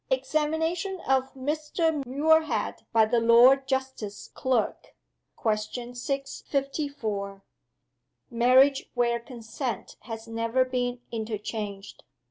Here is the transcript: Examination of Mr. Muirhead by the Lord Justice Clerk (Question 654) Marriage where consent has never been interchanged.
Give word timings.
Examination 0.09 0.99
of 1.07 1.31
Mr. 1.35 2.03
Muirhead 2.07 2.87
by 2.91 3.05
the 3.05 3.19
Lord 3.19 3.67
Justice 3.67 4.29
Clerk 4.33 4.95
(Question 5.35 5.93
654) 5.93 7.43
Marriage 8.31 8.89
where 8.95 9.19
consent 9.19 9.97
has 9.99 10.27
never 10.27 10.65
been 10.65 11.01
interchanged. 11.11 12.03